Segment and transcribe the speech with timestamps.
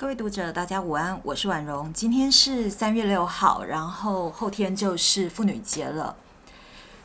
[0.00, 1.92] 各位读者，大家午安，我是婉容。
[1.92, 6.16] 今天是三月六号，然后后天就是妇女节了。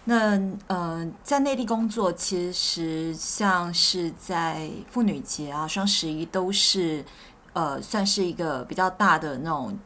[0.06, 7.04] 那呃，在内地工作，其实像是在妇女节啊、双十一都是
[7.52, 9.78] 呃，算是一个比较大的那种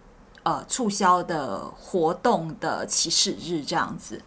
[0.44, 4.22] 呃促销的活动的起始日这样子。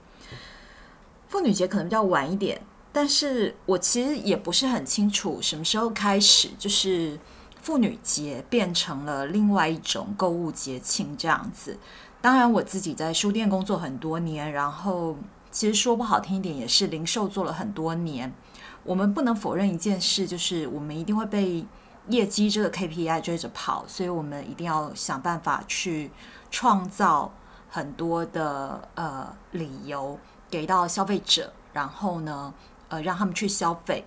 [1.29, 2.61] 妇女节可能比较晚一点，
[2.93, 7.21] 但是我其实也不是很清楚什么时候开始，就是。
[7.63, 11.79] 妇女节变成了另外一种购物节庆，这样子。
[12.21, 15.17] 当然，我自己在书店工作很多年，然后
[15.51, 18.33] 其实说不好听一点，也是零售做了很多年。
[18.83, 21.65] 我们不能否认一件事，就是我们一定会被
[22.09, 26.11] 业绩这个 KPI 追着跑，所以我们一定要想办法去
[26.51, 27.33] 创造
[27.71, 30.19] 很多的呃理由
[30.51, 32.53] 给到消费者，然后呢，
[32.89, 34.05] 呃，让他们去消费。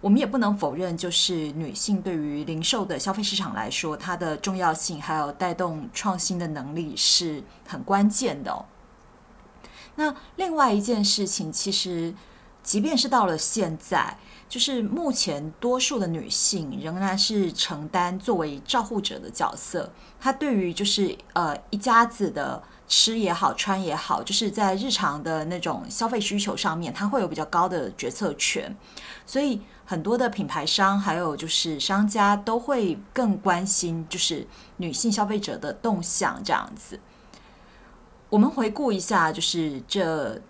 [0.00, 8.64] 我们也不能否认，就是女性对于零售的消费市场来说，它的重要性还有带动创新的能力是很关键的。
[9.96, 12.14] 那另外一件事情，其实
[12.62, 14.16] 即便是到了现在，
[14.48, 28.74] 就是目前多数的女性仍然是承担作为照护者的角色，她对于就是呃一家子的吃也好、穿也好，就是在日常的那种消费需求上面，她会有比较高的决策权，
[29.26, 29.60] 所以。
[29.90, 34.46] 很多的品牌商，还有就是商家都会更关心，就是
[34.76, 37.00] 女性消费者的动向这样子。
[38.28, 40.40] 我们回顾一下，就是这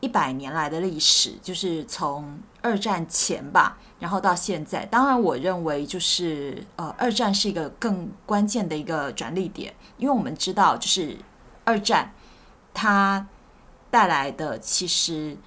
[0.00, 4.84] 一百年来的历史，就是从二战前吧，然后到现在。
[4.84, 11.16] 当然，我认为就是呃，二战是一个更关键的一个转捩点，因为我们知道，就是
[11.64, 12.12] 二战
[12.74, 13.26] 它
[13.90, 15.38] 带来的其实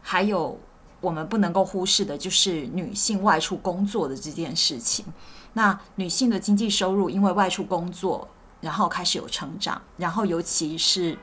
[0.00, 0.58] 还有。
[1.04, 5.04] 我们不能够忽视的就是女性外出工作的这件事情。
[5.52, 8.26] 那女性的经济收入因为外出工作，
[8.62, 11.16] 然后开始有成长，然后尤其是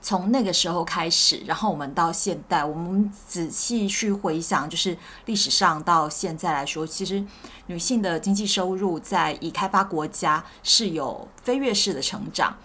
[0.00, 7.22] 从那个时候开始，然后我们到现代，我们仔细去回想，就是历史上到现在来说，其实
[7.66, 12.56] 女性的经济收入在已开发国家是有飞跃式的成长。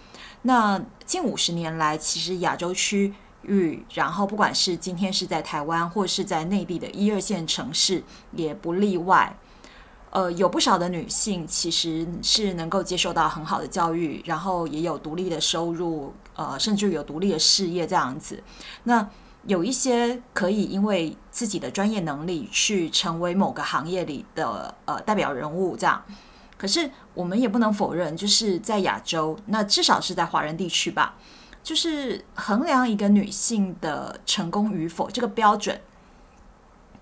[0.42, 3.14] 那近五十年来，其实亚洲区。
[3.46, 9.36] 域，然后不管是今天是在台湾，或是在内地的一二线城市，也不例外。
[10.10, 18.40] 呃，有不少的女性其实是能够接受到很好的教育，然后也有独立的收入，呃，甚至有独立的事业这样子。
[18.84, 19.08] 那
[19.46, 26.00] 有一些可以因为自己的专业能力去成为某个行业里的呃代表人物这样。
[26.56, 31.16] 可是我们也不能否认，就是在亚洲，那至少是在华人地区吧。
[31.64, 35.80] 就是衡量一个女性的成功与否这个标准，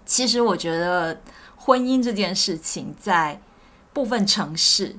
[0.07, 1.21] 其实我觉得
[1.57, 3.43] 婚姻这件事情在
[3.93, 4.97] 部分城市，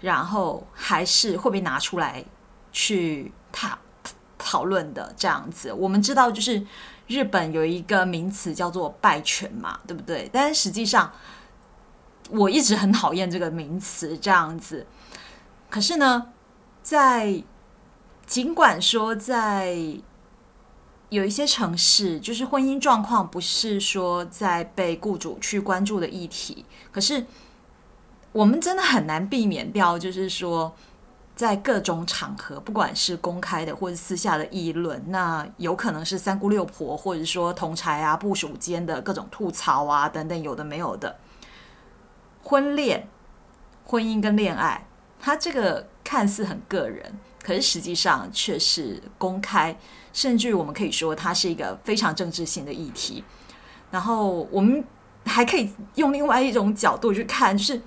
[0.00, 2.24] 然后还是会被拿出来
[2.72, 3.78] 去讨
[4.36, 5.72] 讨论的这样子。
[5.72, 6.66] 我们知道，就是
[7.06, 10.28] 日本有一个名词叫做“败犬”嘛，对不对？
[10.32, 11.12] 但实际上，
[12.30, 14.84] 我一直很讨厌这个名词这样子。
[15.70, 16.32] 可是呢，
[16.82, 17.42] 在
[18.26, 19.78] 尽管说在
[21.10, 27.24] 有一些城市，就是婚姻状况不是说在被雇主去关注的议题，可是
[28.32, 30.74] 我们真的很难避免掉，就是说
[31.36, 41.16] 在各种场合，不管是公开的或者私下的议论，那有可能是三姑六婆，或者说同柴啊、部署间的各种吐槽啊等等，有的没有的。
[42.42, 43.08] 婚恋、
[43.84, 44.88] 婚姻跟恋爱，
[45.20, 47.20] 它这个看似很个人。
[47.46, 49.78] 可是实际上却是公开，
[50.12, 53.22] 甚至我们可以说它是一个非常政治性的议题。
[53.92, 54.82] 然后我们
[55.24, 57.80] 还可以用另外一种角度去看，就是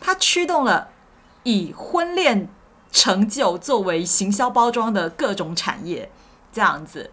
[0.00, 0.88] 它驱动了
[1.44, 2.48] 以婚恋
[2.90, 6.10] 成就作为行销包装的各种产业，
[6.50, 7.12] 这样子。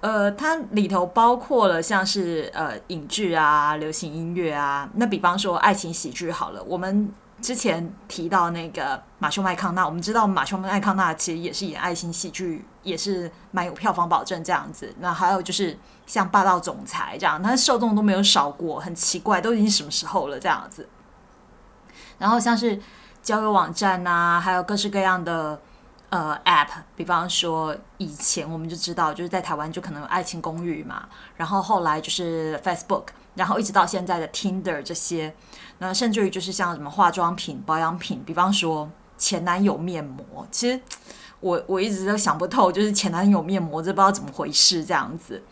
[0.00, 4.90] 呃，它里头包括了像是呃影剧啊、流行音乐啊。
[4.94, 7.14] 那比方说爱情喜剧好了，我们。
[7.42, 14.94] 之前提到那个马修麦康纳，我们知道马修麦康纳其实也是演爱情喜剧，也是蛮有票房保证这样子。
[15.00, 20.88] 那还有就是像霸道总裁这样，他受众都没有少过，很奇怪，都已经什么时候了这样子。
[22.18, 22.80] 然后像是
[23.20, 25.60] 交友网站啊，还有各式各样的
[26.10, 35.34] 呃 App，比方说以前我们就知道，就是在台湾就可能有爱情公寓嘛，然后后来就是 Facebook，然后一直到现在的 Tinder 这些。
[35.78, 40.80] 那甚至于就是像什么化妆品、保养品，比方说前男友面膜，其实
[41.40, 45.42] 我我一直都想不透，就是前男友面膜这不知道怎么回事这样子。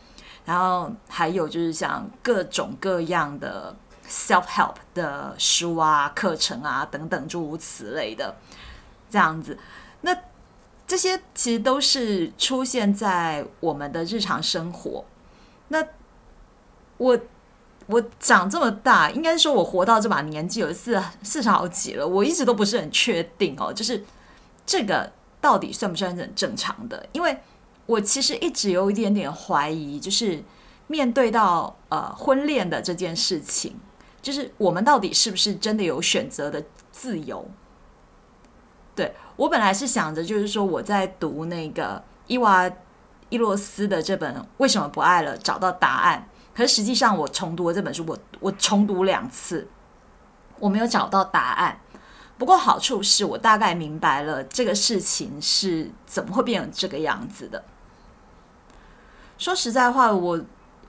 [0.45, 3.75] 然后还有就是像各种各样的
[4.09, 8.35] self help 的书啊、课程啊等等诸如此类的
[9.09, 9.59] 这样子。
[10.01, 10.17] 那
[10.87, 15.05] 这些其实都是出现在我们的日常生活。
[15.69, 15.85] 那
[16.97, 17.19] 我
[17.91, 24.05] 我长这么大，应该说我活到这把年纪有四四十好几了，我一直都不是很确定哦，就是
[24.65, 25.11] 这个
[25.41, 27.05] 到底算不算是很正常的？
[27.13, 27.37] 因为
[27.87, 30.41] 我其实一直有一点点怀疑，就是
[30.87, 33.75] 面对到呃婚恋的这件事情，
[34.23, 36.63] 就是我们到底是不是真的有选择的
[36.93, 37.45] 自由？
[38.95, 42.71] 对我本来是想着，就是说我在读那个伊娃
[43.31, 46.29] 伊洛斯的这本《为什么不爱了》，找到答案。
[46.55, 49.69] 可是实际上，我重读了这本书，我我重读两次，
[50.59, 51.81] 我没有找到答案。
[52.37, 57.63] 不过好处是我大概明白了这个事情是怎么会变成这个样子的。
[59.37, 60.41] 说实在话，我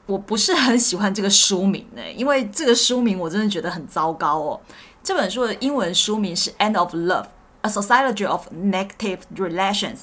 [0.06, 4.62] 我不是很喜欢这个书名呢，因为这个书名我真的觉得很糟糕哦。
[5.04, 7.28] 这本书的英文书名是《End of Love:
[7.62, 9.96] A Sociology of Negative Relations》，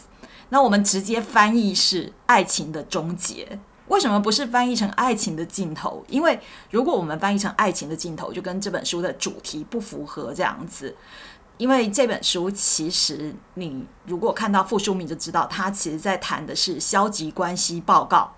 [0.48, 3.58] 那我们直接翻译是“爱情的终结”。
[3.88, 6.04] 为什么不是翻译成“爱情的尽头”？
[6.08, 6.38] 因为
[6.70, 10.94] 如果我们翻译成“爱情的尽头”，就跟这本书的主题不符合这样子。
[11.56, 18.32] 因为这本书其实你如果看到副书名就知道，它其实在谈的是消极关系报告。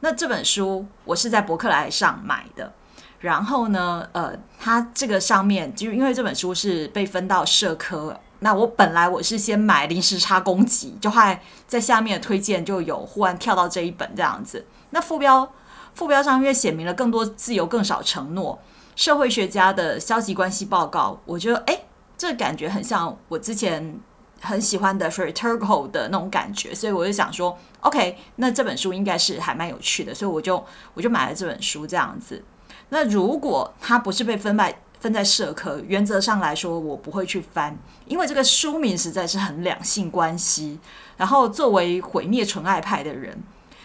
[0.00, 2.72] 那这本书我是在博客来上买的，
[3.20, 8.18] 然后呢，呃，它这个上面就因为这本书是被分到社科。
[8.38, 14.66] 那我本来我是先买临时差攻击，就还在下面的推荐就有忽然跳到这一本这样子。
[14.92, 15.52] 那副标
[15.94, 18.58] 副标上因为写明了更多自由更少承诺，
[18.96, 21.82] 社会学家的消极关系报告，我觉得哎，
[22.16, 23.98] 这感觉很像我之前
[24.40, 32.42] 很喜欢的 f r e t u r g o 的那种感觉，所以我就想说，OK，那这本书应该是还蛮有趣的，所以我就我就买了这本书这样子。
[32.88, 34.74] 那如果它不是被分卖。
[35.02, 40.78] 分在社科，原则上来说，我不会去翻，因为这个书名实在是很两性关系。
[41.16, 43.42] 然后，作为毁灭纯爱派的人，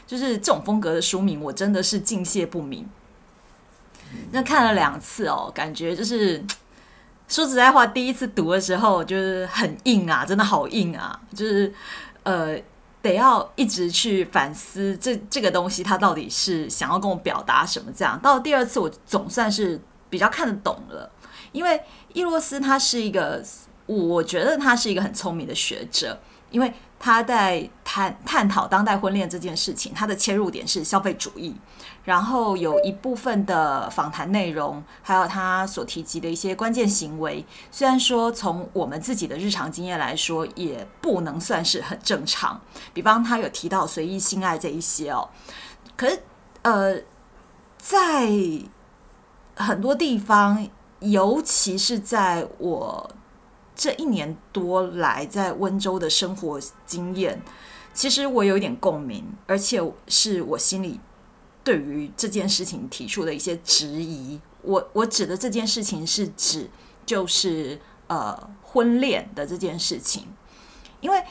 [0.07, 2.89] 就是这种风格的书名，我真的是敬谢不明。
[4.31, 6.43] 那看了两次哦，感觉就是
[7.27, 11.71] 说实在话，第一次读的时候就是很硬啊，真的好硬啊，就是
[12.23, 12.57] 呃，
[13.01, 17.91] 得要一直去反思这这个东西，它到底是想要跟我表达什么。
[17.95, 19.79] 这样到第二次，我总算是。
[20.09, 21.11] 比较看得懂了，
[21.51, 21.81] 因为
[22.13, 23.43] 伊洛斯他是一个，
[23.87, 26.17] 我觉得他是一个很聪明的学者，
[26.49, 31.55] 因为他在探探讨当代婚恋这件事情，他的切入点是消费主义，
[32.03, 42.59] 然后有一部分的访谈内容，还有他所提及的一些关键行为，虽然说从我们自己的日常经验来说，也不能算是很正常，
[42.93, 45.29] 比方他有提到随意性爱这一些哦，
[45.95, 46.23] 可是
[46.63, 46.99] 呃，
[47.77, 48.27] 在
[49.55, 50.67] 很多地方，
[50.99, 53.09] 尤其是在我
[53.77, 57.41] 这一年多来在温州的生活经验，
[57.93, 60.99] 其实我有一点共鸣，而且是我心里
[61.63, 64.41] 对于这件事情提出的一些质疑。
[64.63, 66.69] 我我指的这件事情是指
[67.05, 70.25] 就是呃婚恋的这件事情，
[70.99, 71.23] 因为。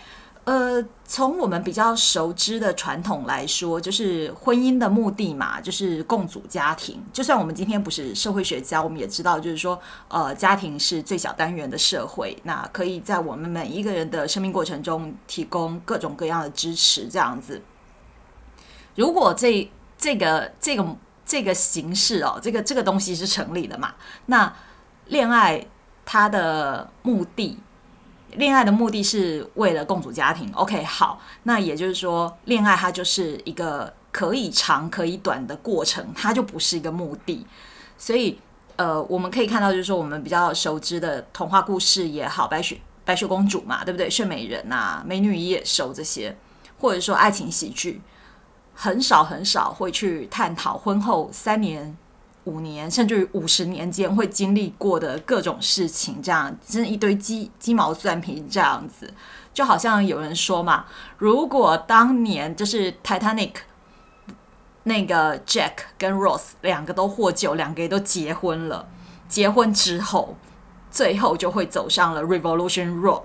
[0.47, 7.05] 呃，从我们比较熟知的传统来说，就是婚姻的目的嘛，就是共组家庭。
[7.13, 9.77] 就算我们今天不是社会学家，我们也知道，就是说，
[10.07, 17.09] 呃，家庭是最小单元的社会，那可以在我们每一个人的生命过程中提供各种各样的支持。
[17.09, 17.61] 这样子，
[18.95, 19.69] 如果这
[19.99, 24.55] 这个这个这个形式哦，这个这个东西是成立的嘛，那
[25.07, 25.67] 恋爱
[26.05, 27.59] 它的目的。
[28.37, 37.47] 恋爱的目的是为了共组家庭，OK，好，那也就是说，恋爱它就是一个可以长可以短的过程，它就不是一个目的。
[37.99, 38.39] 所以，
[38.77, 44.11] 呃，我们可以看到，就是说，我们比较熟知的童话故事也好，白雪白雪公主嘛，对不对？
[44.11, 46.37] 睡美人呐，美女与野兽这些，
[46.79, 48.03] 或者说爱情喜剧，
[48.75, 51.97] 很少很少会去探讨婚后三年。
[52.47, 59.13] 五年甚至于五十年间会经历过的各种事情，这样真一堆鸡鸡毛蒜皮这样子，
[59.53, 60.87] 就好像有人说嘛，
[61.19, 63.53] 如果当年就是 Titanic
[64.85, 68.87] 那个 Jack 跟 Rose 两个都获救，两个也都结婚了，
[69.29, 70.37] 结婚之后，
[70.91, 73.25] 最后就会走上了 Revolution Road，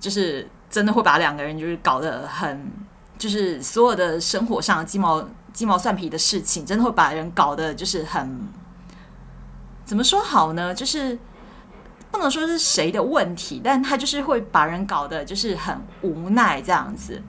[0.00, 2.70] 就是真的会把两个人就是搞得很，
[3.18, 5.28] 就是所有的生活上的鸡毛。
[5.58, 8.46] 鸡毛蒜皮的事情，真的会把人搞得就是很
[9.84, 10.72] 怎么说好呢？
[10.72, 11.18] 就是
[12.12, 17.20] 不能说是谁的问题，但他就是会把人搞得就是很无奈这样子。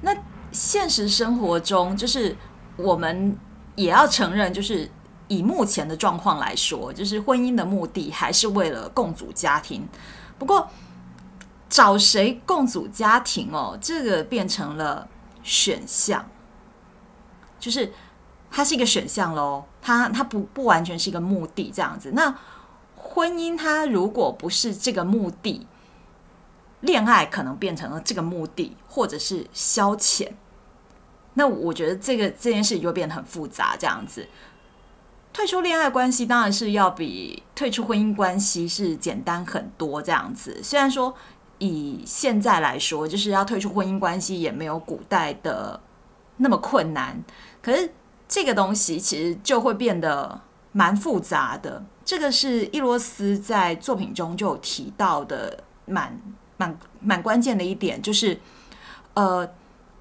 [0.00, 0.16] 那
[0.52, 2.34] 现实生活中，就是
[2.76, 3.36] 我们
[3.76, 4.90] 也要承认，就是
[5.28, 9.86] 以目前的状况来说，就是婚姻的目的还是为了共组家庭。
[10.38, 10.66] 不过
[11.68, 15.06] 找谁共组家庭哦，这个变成了
[15.42, 16.24] 选项，
[17.60, 17.92] 就是
[18.50, 19.64] 它是一个选项喽。
[19.80, 22.10] 它它不不完全是一个目的这样子。
[22.12, 22.34] 那
[22.96, 25.66] 婚姻它如果不是这个目的，
[26.80, 30.28] 恋爱可能变成了这个目的，或者是消遣。
[31.34, 34.26] 那我觉得这个这件事就变得很复杂，这样子。
[35.32, 40.60] 退出恋爱关系当然是要比退出婚姻关系是简单很多，这样子。
[40.60, 41.14] 虽然说
[41.58, 45.80] 以现在来说，就是要退出婚姻关系也没有古代的
[46.38, 47.22] 那么困难，
[47.62, 47.92] 可是
[48.28, 50.40] 这个东西其实就会变得
[50.72, 51.84] 蛮复杂的。
[52.04, 56.20] 这个是伊罗斯在作品中就有提到的，蛮
[56.56, 58.40] 蛮蛮关键的一点，就是
[59.14, 59.48] 呃。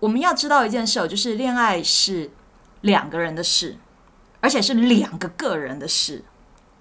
[0.01, 2.31] 我们要知道一件事，就是恋爱是
[2.79, 3.75] 两个人的事，
[4.39, 6.23] 而且是两个个人的事，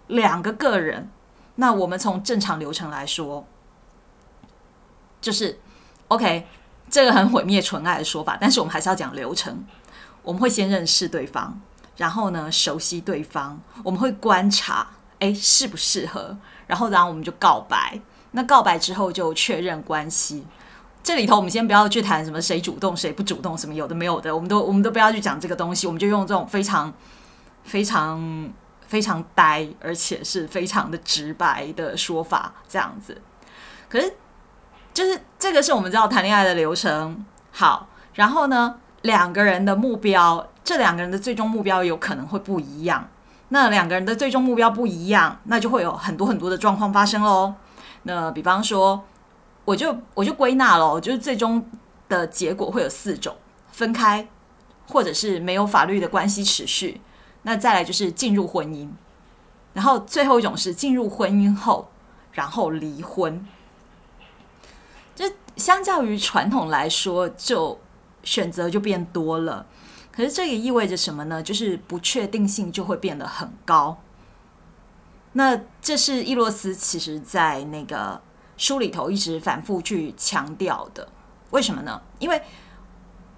[0.07, 1.11] 两个个人。
[1.57, 3.45] 那我们从正常流程来说，
[5.21, 5.59] 就是
[6.07, 6.47] OK，
[6.89, 9.67] 这个很毁灭纯爱的说法，但是我们还是要讲流程。
[10.29, 11.59] 我们会先认识对方，
[11.97, 14.87] 然后呢熟悉对方，我们会观察，
[15.21, 17.99] 哎适不适合，然后然后我们就告白。
[18.33, 20.45] 那告白之后就确认关系。
[21.03, 26.93] 这里头我们先不要去谈什么谁主动谁不主动什么有的没有的，我们都我们都不要去讲这个东西，我们就用这种非常
[27.63, 28.53] 非常
[28.87, 33.19] 非常呆而且是非常的直白的说法这样子。
[33.89, 34.13] 可是
[34.93, 37.25] 就是这个是我们知道谈恋爱的流程。
[37.51, 43.09] 好，然后呢，两个人的目标，这两个人的最终目标有可能会不一样。
[43.49, 47.55] 那两个人的最终目标不一样，那就会有很多很多的状况发生喽。
[48.03, 49.05] 那比方说。
[49.65, 51.63] 我就我就归纳了，就是最终
[52.09, 53.37] 的结果会有四种：
[53.71, 54.27] 分开，
[54.89, 57.03] 或者是没有法律的关系持续。
[57.43, 58.89] 那再来就是进入婚姻，
[59.75, 61.91] 然后最后一种是进入婚姻后，
[62.33, 63.47] 然后离婚。
[65.15, 65.27] 就
[65.57, 67.79] 相较于传统来说，就
[68.23, 69.67] 选择就变多了。
[70.13, 71.43] 可是这也意味着什么呢？
[71.43, 73.99] 就是不确定性就会变得很高。
[75.33, 78.21] 那这是伊洛斯其实在那个。
[78.61, 81.07] 书里头一直反复去强调的，
[81.51, 82.03] 为什么呢？
[82.19, 82.43] 因为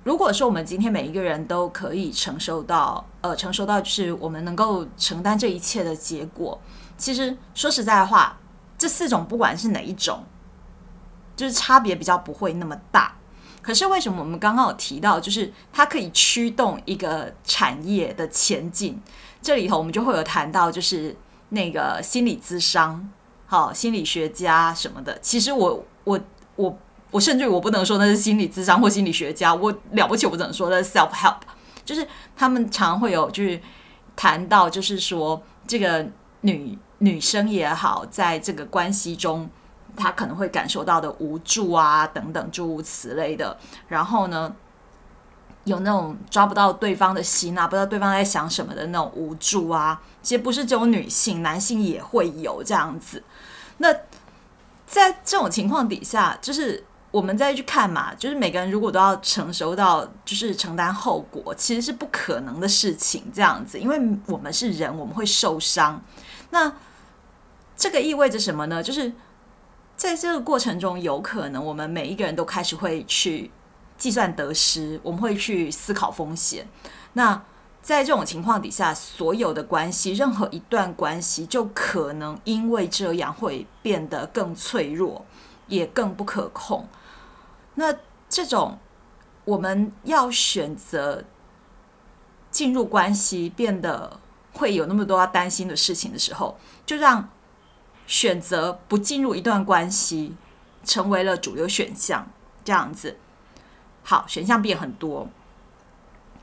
[0.03, 6.59] 如果说我们今天每一个人都可以承受到，呃，承受到就是我们能够承担这一切的结果，
[6.97, 8.39] 其实说实在话，
[8.79, 10.25] 这四种不管是哪一种，
[11.37, 13.15] 就是差别比较不会那么大。
[13.63, 19.01] 可是为什么我们刚刚有提到，就是它可以驱动一个产业的前进？
[19.43, 21.17] 这里头我们就会有谈到，就是
[21.51, 23.11] 那个心理咨商。
[23.47, 26.21] 好，心理学家什么的，其实我我
[26.55, 26.79] 我
[27.11, 31.39] 我甚至我不能说那是心理智商或心理学家，我了不起，我只能说那是 self help，
[31.85, 33.61] 就是他们常会有就是
[34.15, 36.07] 谈到，就是说这个
[36.43, 39.51] 女女生也好，在这个关系中，
[40.01, 44.55] 他可能会感受到的无助啊等等诸如此类的，然后呢。
[45.65, 53.23] 有那种抓不到对方的心啊，不知道对方在想什么的那种无助啊，其实不是只有女性，男性也会有这样子。
[53.77, 53.93] 那
[54.87, 63.31] 在这种情况底下，就是我们再去看嘛，就是每个人如果都要承受到，就是承担后果，其实是不可能的事情。
[63.33, 66.03] 这样子，因为我们是人，我们会受伤。
[66.49, 66.73] 那
[67.77, 68.83] 这个意味着什么呢？
[68.83, 69.13] 就是
[70.01, 73.51] 在这个过程中，有可能我们每一个人都开始会去。
[73.99, 76.67] 计算得失，我们会去思考风险。
[77.13, 77.45] 那
[77.83, 85.27] 在这种情况底下，所有的关系，任何一段关系，就可能因为这样会变得更脆弱，
[85.67, 86.89] 也更不可控。
[87.75, 87.95] 那
[88.27, 88.79] 这种
[89.45, 91.23] 我们要选择
[92.51, 94.19] 进入关系，变得
[94.55, 97.29] 会有那么多要担心的事情的时候，就让
[98.11, 100.35] 选择不进入一段关系
[100.83, 102.27] 成为了主流选项，
[102.65, 103.17] 这样子。
[104.03, 105.29] 好，选项变很多，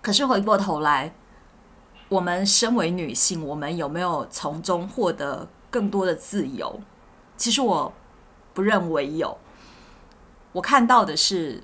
[0.01, 1.13] 可是回过头来，
[2.07, 6.79] 我们身为女性，我们有没有从中获得更多的自由？
[7.35, 7.91] 其实我
[8.53, 9.37] 不认为有。
[10.53, 11.61] 我看到的是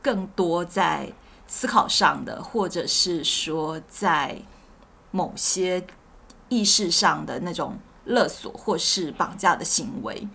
[0.00, 1.12] 更多在
[1.46, 4.40] 思考上的，或者是说在
[5.10, 5.86] 某些
[6.48, 7.78] 意识上的那种
[8.10, 10.28] 勒索或是绑架的行为。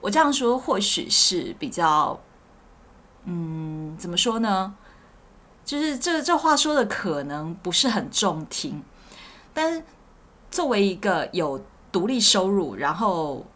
[0.00, 2.20] 我这样说，或许是比较。
[3.24, 4.74] 嗯，怎么说呢？
[5.64, 8.82] 就是这这话说的可能不是很中听，
[9.54, 9.84] 但是
[10.50, 13.46] 作为一个有独立收入，然后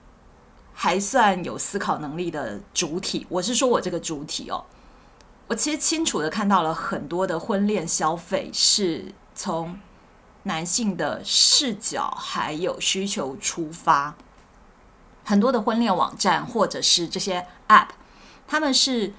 [0.73, 4.65] 还算有思考能力的主体，我是说我这个主体哦，
[5.49, 9.77] 我其实清楚的看到了很多的婚恋消费是从
[10.47, 14.15] 男性的视角还有需求出发，
[15.25, 17.89] 很多的婚恋网站或者是这些 App，
[18.47, 19.13] 他们是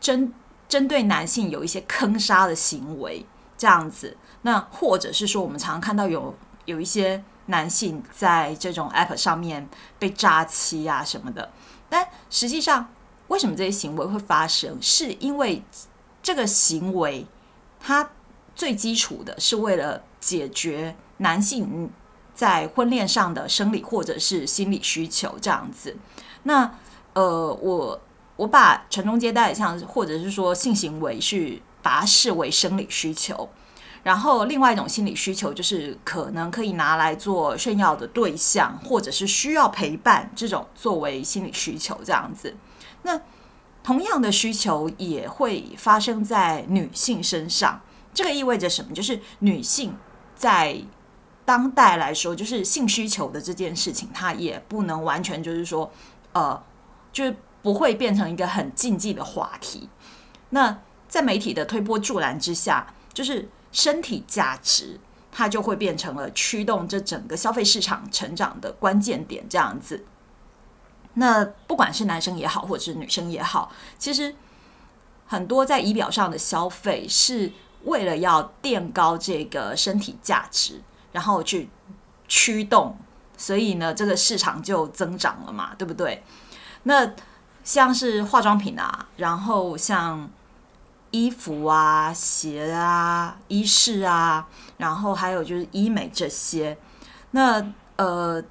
[0.00, 0.32] 针
[0.68, 4.16] 针对男性有一些坑杀的行为，这样子。
[4.42, 6.32] 那或者是说，我们常常看到有
[6.64, 9.68] 有一些男性在这种 App 上面
[9.98, 11.50] 被诈欺啊什么的，
[11.88, 12.88] 但实际上，
[13.26, 14.78] 为什么这些行为会发生？
[14.80, 15.64] 是因为
[16.22, 17.26] 这个行为
[17.80, 18.10] 它
[18.54, 20.04] 最基础的是为了。
[20.20, 21.90] 解决男性
[22.34, 25.96] 在婚恋上的生理或者是心理需求这样子，
[26.44, 26.72] 那
[27.14, 28.00] 呃，我
[28.36, 33.48] 我把传宗接代像或者是说性行为是把它视为生理需求，
[34.04, 42.54] 然后另外一种心理需求就是可能可以拿来做炫耀的对象，或者是需要陪伴这种作为心理需求这样子。
[43.02, 43.20] 那
[43.82, 47.80] 同样的需求也会发生在女性身上，
[48.14, 48.92] 这个意味着什么？
[48.94, 49.96] 就是女性。
[50.38, 50.80] 在
[51.44, 55.90] 当代来说，就是性需求的这件事情，它也不能完全就是说，
[56.32, 56.62] 呃，
[57.12, 59.88] 就是不会变成一个很禁忌的话题。
[60.50, 60.78] 那
[61.08, 65.00] 在媒体的推波助澜之下，就是身体价值，
[65.32, 69.44] 它就会变成了驱动这整个消费市场成长的关键点。
[69.48, 70.04] 这样子，
[71.14, 74.36] 那不管是男生也好，或者是女生也好，其实
[75.26, 77.50] 很多在仪表上的消费是。
[77.84, 80.82] 为了要垫高这个身体价值，
[81.12, 81.68] 然后去
[82.26, 82.96] 驱动，
[83.36, 86.22] 所以呢，这个市场就增长了嘛，对不对？
[86.82, 87.12] 那
[87.64, 90.28] 像是化妆品啊，然后像
[91.10, 96.76] 衣服啊、鞋啊、衣饰啊，然后还有就是医美这些，
[97.30, 98.42] 那呃，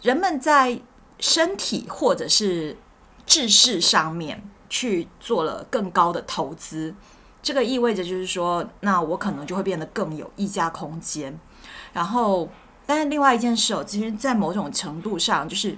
[0.00, 0.80] 人们在
[1.18, 2.76] 身体或者是
[3.24, 6.94] 知识上面去做了更高的投资。
[7.42, 11.36] 这个意味着就是说，那我可能就会变得更有溢价空间。
[11.92, 12.48] 然后，
[12.86, 15.76] 但是另外一件事哦，其实，在某种程度上，就是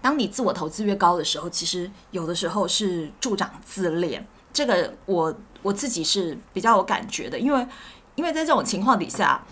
[0.00, 4.26] 当你自我投资越高的时候，其实有的时候是助长自恋。
[4.52, 7.66] 这个我我自己是比较有感觉的，因为
[8.14, 9.44] 因为在这种情况底下，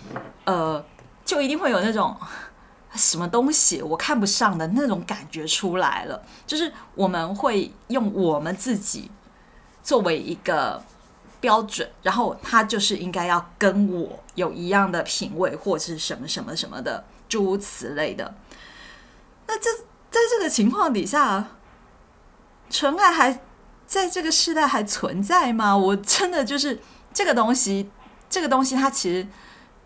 [0.45, 0.83] 呃，
[1.23, 2.17] 就一定会有那种
[2.95, 6.23] 什么东西我看不上的那种感觉出来了。
[6.47, 9.11] 就是我们会用我们自己
[9.83, 10.83] 作为一个。
[11.45, 18.35] 标准，然后他就是应该要跟我有一样的品味，或者是什么什么什么的诸如此类的。
[19.47, 19.71] 那这
[20.11, 21.49] 在这个情况底下，
[22.71, 23.41] 纯爱还
[23.87, 25.77] 在这个时代还存在吗？
[25.77, 26.81] 我真的就是
[27.13, 27.91] 这个东西，
[28.31, 29.29] 这个东西它其实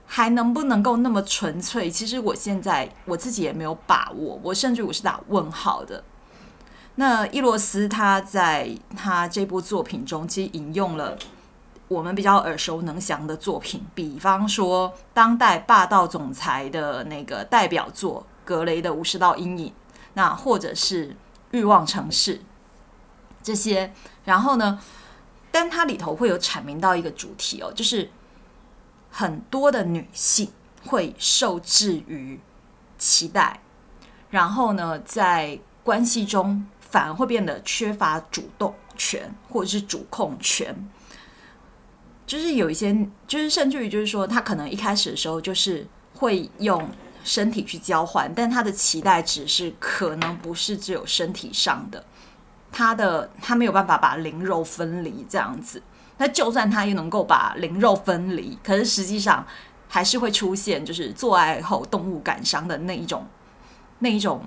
[0.07, 1.91] 还能不能够那么纯粹？
[1.91, 6.05] 其实我现在我自己也没有把握，我甚至我是打问号的。
[6.95, 11.19] 那伊罗斯他在他这部作品中，其实引用了。
[11.89, 19.69] 我们比较耳熟能详的作品，比方说当代霸道总裁的那个代表作《格雷的五十道阴影》，
[20.13, 21.09] 那或者是
[21.53, 22.37] 《欲望城市》
[23.43, 23.93] 这些，
[24.25, 24.79] 然后呢，
[25.51, 28.11] 但它里头会有阐明到一个主题哦，就是
[29.11, 30.53] 很多的女性
[30.85, 32.39] 会受制于
[32.99, 33.61] 期待，
[34.29, 40.77] 然后呢，在关系中反而会变得缺乏主动权或者是主控权。
[42.29, 42.95] 就是有一些，
[43.27, 46.87] 就是甚至于就是说，他可能一开始的时候就是会用
[47.25, 52.05] 身体去交换，但他的期待值是可能不是只有身体上的，
[52.71, 55.83] 他的他没有办法把灵肉分离这样子。
[56.19, 59.47] 那就算他又能够把灵肉分离，可是实际上
[59.89, 63.27] 还是会出现就是做爱后动物感伤的那一种
[64.01, 64.45] 那一种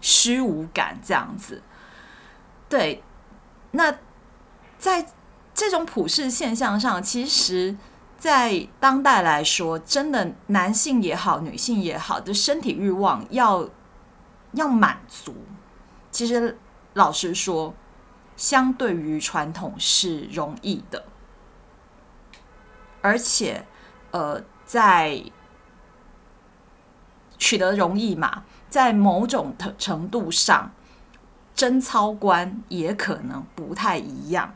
[0.00, 1.62] 虚无感这样子。
[2.68, 3.00] 对，
[3.70, 3.94] 那
[4.80, 5.06] 在。
[5.54, 7.76] 这种普世现象上，其实，
[8.18, 13.68] 在当代来说，真的男性也好，女性也好，的身体欲望要
[14.52, 15.36] 要满足，
[16.10, 16.58] 其实
[16.94, 17.72] 老实说，
[18.36, 21.04] 相对于传统是容易的，
[23.00, 23.64] 而且，
[24.10, 25.22] 呃，在
[27.38, 30.72] 取得容易嘛，在某种程度上，
[31.54, 34.52] 贞操观也可能不太一样。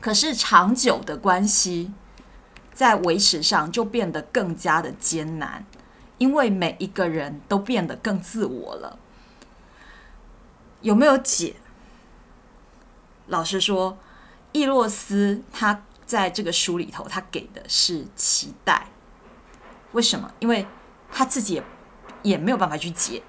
[0.00, 1.92] 可是长久的关系
[2.72, 5.64] 在维持上就变得更加的艰难，
[6.18, 8.98] 因为每一个人都变得更自我了。
[10.82, 11.56] 有没有解？
[13.26, 13.98] 老实说，
[14.52, 18.86] 易洛斯他在这个书里头，他给的是期待。
[19.92, 20.32] 为什么？
[20.38, 20.66] 因为
[21.10, 21.64] 他自己也
[22.22, 23.22] 也没有办法去解，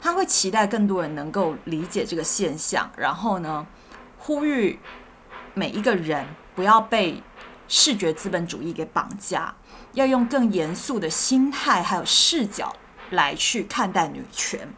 [0.00, 3.66] 他会期待更多人能够理解这个现象，然后呢，
[4.18, 4.78] 呼吁。
[5.54, 7.22] 每一个人不要被
[7.68, 9.54] 视觉资本主义给绑架，
[9.92, 12.74] 要用更严肃的心态还有视角
[13.10, 14.68] 来去看待女权。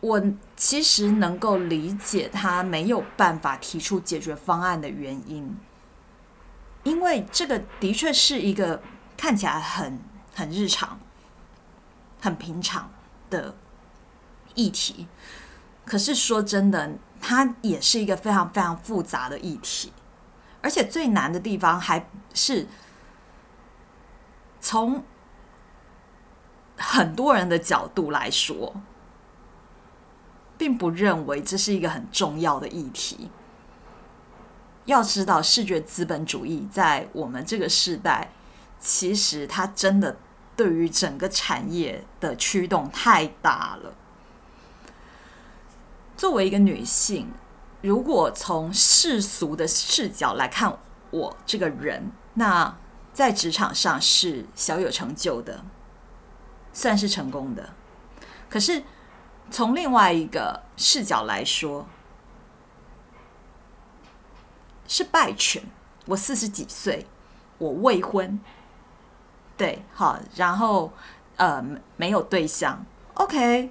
[0.00, 0.22] 我
[0.56, 5.56] 其实能够理解他没有办法提出解决方案的原因，
[6.84, 8.80] 因为这个的确是一个
[9.16, 9.98] 看起来很
[10.34, 11.00] 很日常、
[12.20, 12.92] 很平常
[13.28, 13.56] 的
[14.54, 15.08] 议题。
[15.84, 19.92] 可是说真的，它也是一个非常非常复杂的议题，
[20.62, 22.66] 而且最难的地方还是
[24.60, 25.04] 从
[26.76, 28.74] 很多人的角度来说。
[30.58, 33.30] 并不认为这是一个很重要的议题。
[34.86, 38.32] 要知道，视觉资本主义在我们这个时代，
[38.80, 40.16] 其实它真的
[40.56, 43.94] 对于整个产业的驱动太大了。
[46.18, 47.32] 作为一个女性，
[47.80, 50.78] 如果从世俗的视角来看
[51.10, 52.76] 我这个人，那
[53.14, 55.64] 在职场上是小有成就的，
[56.74, 57.70] 算是成功的。
[58.50, 58.82] 可是。
[59.50, 61.88] 从另外一个视角来说，
[64.86, 65.62] 是败犬。
[66.04, 67.06] 我四十几岁，
[67.56, 68.38] 我未婚，
[69.56, 70.92] 对，好，然后
[71.36, 71.64] 呃
[71.96, 73.70] 没有对象，OK，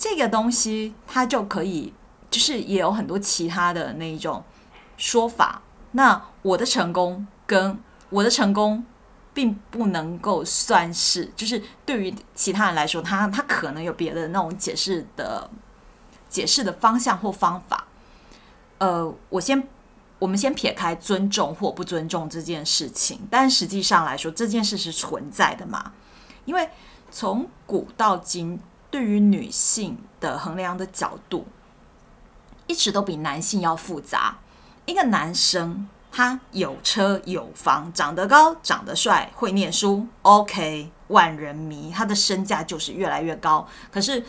[0.00, 1.92] 这个东西它就可以，
[2.28, 4.42] 就是也有很多其他的那一种
[4.96, 5.60] 说法。
[5.92, 8.84] 那我的成功跟我的成功。
[9.32, 15.48] 并不能够算是，就是对于其他人来说，他他可能有别的那种解释的
[16.28, 17.86] 解释的方向或方法。
[18.78, 19.68] 呃，我先
[20.18, 25.92] 我们先撇开尊重或不尊重这件事情，但实际上来说，这件事是存在的嘛？
[26.44, 26.68] 因为
[27.12, 28.60] 从古到今，
[28.90, 31.46] 对于女性的衡量的角度，
[32.66, 34.38] 一直都比男性要复杂。
[34.86, 35.88] 一个男生。
[36.12, 43.64] 他有车有房，长得高，长得帅，会念书，OK，万人迷，他的身价就是越来越高。
[43.92, 44.20] 可是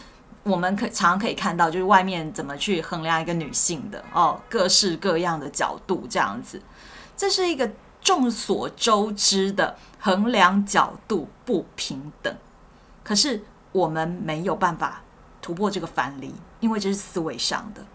[0.44, 6.62] 我们可常可以看到，就是外面怎么去衡量一个女性的哦，各式各样的角度这样子，
[7.18, 7.68] 这是一个
[8.00, 12.32] 众所周知的衡量角度不平等。
[13.04, 15.02] 可是我们没有办法
[15.42, 17.86] 突破这个藩篱，因为这是思维上的。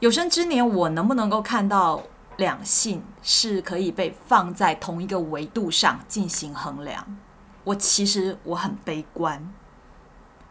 [0.00, 2.02] 有生之年，我能不能够看到
[2.36, 7.18] 两性是可以被放在同一个维度上进行衡量？
[7.64, 9.52] 我其实我很悲观。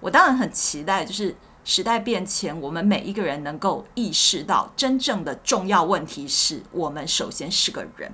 [0.02, 8.12] 我当然很期待，就是时代变迁，我们每一个人能够意识到真正的重要问题是我们首先是个人，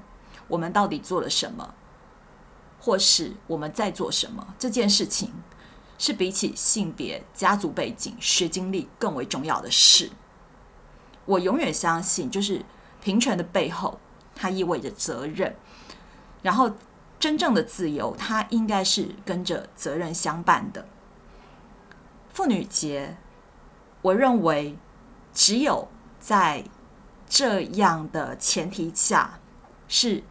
[0.47, 1.73] 我们到底做了什么，
[2.83, 4.55] 或是我们在做什么？
[4.59, 5.31] 这件事情
[5.97, 10.11] 是比起性别、家族背景、学经历更为重要的事。
[11.23, 12.65] 我永远相信，就是
[13.01, 14.01] 平权的背后，
[14.35, 15.55] 它意味着责任。
[16.41, 16.73] 然后，
[17.17, 20.85] 真正的自由，它应该是跟着责任相伴的。
[22.33, 23.15] 妇女节，
[24.01, 24.77] 我认为
[25.33, 25.87] 只有
[26.19, 26.65] 在
[27.29, 29.39] 这样的前提下，
[29.87, 30.25] 是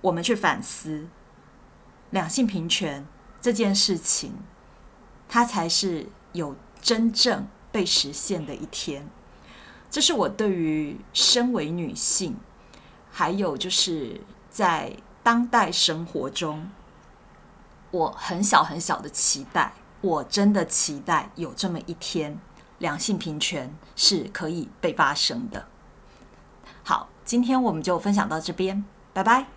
[0.00, 1.06] 我们去反思
[2.16, 3.06] 两性平权
[3.42, 4.32] 这件事情，
[5.28, 9.06] 它才是有真正被实现的一天。
[9.90, 12.38] 这是我对于身为女性，
[13.12, 16.70] 还有就是在当代生活中，
[17.90, 19.74] 我很小很小的期待。
[20.00, 22.38] 我真的期待有这么一天，
[22.78, 25.68] 两性平权是可以被发生的。
[26.82, 29.55] 好，今天我们就分享到这边，拜拜。